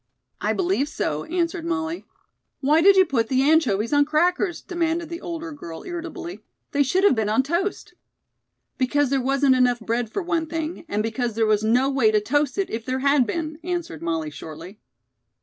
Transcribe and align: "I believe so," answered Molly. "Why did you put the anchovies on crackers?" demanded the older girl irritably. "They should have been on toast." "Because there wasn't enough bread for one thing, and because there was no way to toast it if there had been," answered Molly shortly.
"I 0.41 0.53
believe 0.53 0.89
so," 0.89 1.25
answered 1.25 1.63
Molly. 1.63 2.05
"Why 2.59 2.81
did 2.81 2.95
you 2.95 3.05
put 3.05 3.29
the 3.29 3.43
anchovies 3.43 3.93
on 3.93 4.03
crackers?" 4.03 4.59
demanded 4.59 5.09
the 5.09 5.21
older 5.21 5.51
girl 5.51 5.83
irritably. 5.83 6.43
"They 6.71 6.81
should 6.81 7.03
have 7.03 7.13
been 7.13 7.29
on 7.29 7.43
toast." 7.43 7.93
"Because 8.79 9.11
there 9.11 9.21
wasn't 9.21 9.53
enough 9.53 9.79
bread 9.79 10.09
for 10.11 10.23
one 10.23 10.47
thing, 10.47 10.85
and 10.89 11.03
because 11.03 11.35
there 11.35 11.45
was 11.45 11.63
no 11.63 11.87
way 11.87 12.09
to 12.09 12.19
toast 12.19 12.57
it 12.57 12.71
if 12.71 12.83
there 12.83 13.01
had 13.01 13.27
been," 13.27 13.59
answered 13.63 14.01
Molly 14.01 14.31
shortly. 14.31 14.79